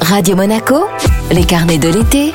[0.00, 0.86] Radio Monaco,
[1.30, 2.32] les carnets de l'été.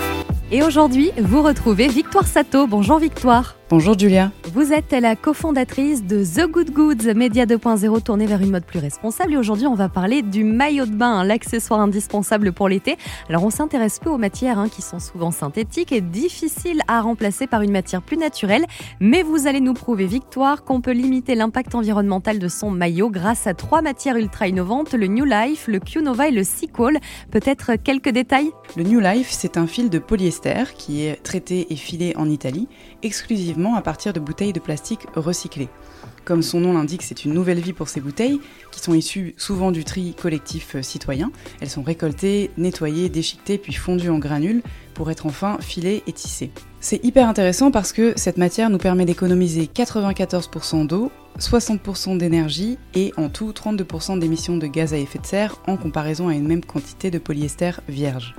[0.51, 2.67] Et aujourd'hui, vous retrouvez Victoire Sato.
[2.67, 3.55] Bonjour Victoire.
[3.69, 4.31] Bonjour Julia.
[4.53, 8.79] Vous êtes la cofondatrice de The Good Goods, média 2.0 tourné vers une mode plus
[8.79, 9.31] responsable.
[9.31, 12.97] Et aujourd'hui, on va parler du maillot de bain, l'accessoire indispensable pour l'été.
[13.29, 17.47] Alors, on s'intéresse peu aux matières hein, qui sont souvent synthétiques et difficiles à remplacer
[17.47, 18.65] par une matière plus naturelle.
[18.99, 23.47] Mais vous allez nous prouver, Victoire, qu'on peut limiter l'impact environnemental de son maillot grâce
[23.47, 26.99] à trois matières ultra innovantes le New Life, le Q-Nova et le Sequel.
[27.31, 28.51] Peut-être quelques détails?
[28.75, 32.67] Le New Life, c'est un fil de polyester qui est traité et filé en Italie
[33.01, 35.69] exclusivement à partir de bouteilles de plastique recyclées.
[36.25, 38.39] Comme son nom l'indique, c'est une nouvelle vie pour ces bouteilles,
[38.71, 41.31] qui sont issues souvent du tri collectif euh, citoyen.
[41.59, 44.61] Elles sont récoltées, nettoyées, déchiquetées, puis fondues en granules
[44.93, 46.51] pour être enfin filées et tissées.
[46.79, 53.13] C'est hyper intéressant parce que cette matière nous permet d'économiser 94% d'eau, 60% d'énergie et
[53.17, 56.63] en tout 32% d'émissions de gaz à effet de serre en comparaison à une même
[56.63, 58.35] quantité de polyester vierge.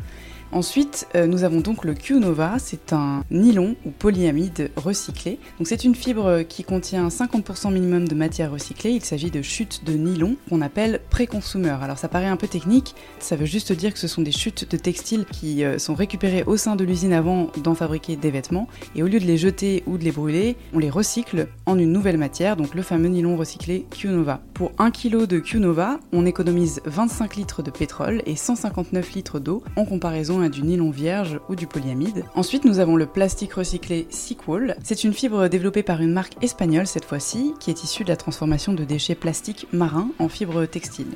[0.53, 5.39] Ensuite, euh, nous avons donc le Q-Nova, c'est un nylon ou polyamide recyclé.
[5.65, 8.91] C'est une fibre qui contient 50% minimum de matière recyclée.
[8.91, 11.83] Il s'agit de chutes de nylon qu'on appelle pré-consumeurs.
[11.83, 14.71] Alors ça paraît un peu technique, ça veut juste dire que ce sont des chutes
[14.71, 18.69] de textiles qui euh, sont récupérées au sein de l'usine avant d'en fabriquer des vêtements.
[18.95, 21.93] Et au lieu de les jeter ou de les brûler, on les recycle en une
[21.93, 24.43] nouvelle matière, donc le fameux nylon recyclé Q-Nova.
[24.53, 29.63] Pour 1 kg de Q-Nova, on économise 25 litres de pétrole et 159 litres d'eau
[29.77, 32.25] en comparaison du nylon vierge ou du polyamide.
[32.35, 34.77] Ensuite, nous avons le plastique recyclé Sequal.
[34.83, 38.17] C'est une fibre développée par une marque espagnole cette fois-ci, qui est issue de la
[38.17, 41.15] transformation de déchets plastiques marins en fibres textiles.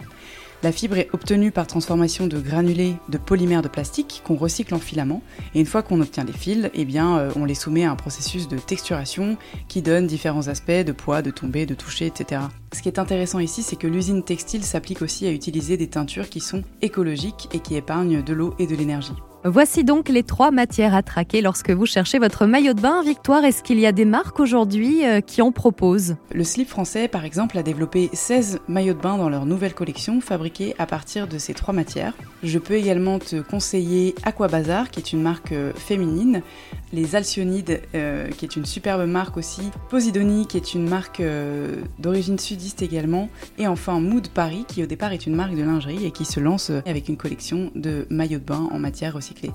[0.67, 4.81] La fibre est obtenue par transformation de granulés de polymères de plastique qu'on recycle en
[4.81, 5.23] filaments.
[5.55, 8.49] Et une fois qu'on obtient les fils, eh euh, on les soumet à un processus
[8.49, 9.37] de texturation
[9.69, 12.41] qui donne différents aspects de poids, de tomber, de toucher, etc.
[12.73, 16.29] Ce qui est intéressant ici, c'est que l'usine textile s'applique aussi à utiliser des teintures
[16.29, 19.15] qui sont écologiques et qui épargnent de l'eau et de l'énergie.
[19.49, 23.01] Voici donc les trois matières à traquer lorsque vous cherchez votre maillot de bain.
[23.05, 26.17] Victoire, est-ce qu'il y a des marques aujourd'hui euh, qui en proposent?
[26.33, 30.21] Le slip français, par exemple, a développé 16 maillots de bain dans leur nouvelle collection
[30.21, 32.15] fabriqués à partir de ces trois matières.
[32.43, 36.43] Je peux également te conseiller Aquabazar, qui est une marque euh, féminine,
[36.93, 41.23] les Alcyonides, euh, qui est une superbe marque aussi, Posidoni, qui est une marque
[41.99, 46.05] d'origine sudiste également, et enfin Mood Paris, qui au départ est une marque de lingerie
[46.05, 49.53] et qui se lance avec une collection de maillots de bain en matière recyclée.